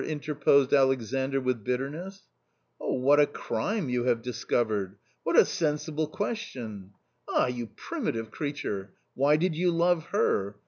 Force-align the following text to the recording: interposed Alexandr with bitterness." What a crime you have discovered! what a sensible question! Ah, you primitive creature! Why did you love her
interposed 0.01 0.73
Alexandr 0.73 1.39
with 1.39 1.63
bitterness." 1.63 2.23
What 2.79 3.19
a 3.19 3.27
crime 3.27 3.87
you 3.87 4.05
have 4.05 4.23
discovered! 4.23 4.95
what 5.21 5.37
a 5.37 5.45
sensible 5.45 6.07
question! 6.07 6.93
Ah, 7.29 7.45
you 7.45 7.67
primitive 7.67 8.31
creature! 8.31 8.93
Why 9.13 9.35
did 9.37 9.55
you 9.55 9.69
love 9.69 10.05
her 10.05 10.55